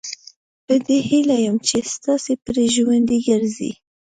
[0.65, 3.71] په دې هیله یم چې تاسي پرې ژوندي ګرځئ.